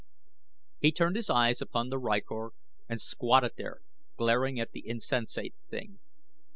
[0.79, 2.53] He turned his eyes upon the rykor
[2.89, 3.81] and squatted there
[4.17, 5.99] glaring at the insensate thing.